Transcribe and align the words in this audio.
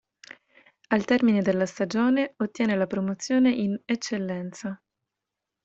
Al 0.89 1.05
termine 1.05 1.43
della 1.43 1.67
stagione 1.67 2.33
ottiene 2.37 2.75
la 2.75 2.87
promozione 2.87 3.51
in 3.51 3.79
Eccellenza. 3.85 4.81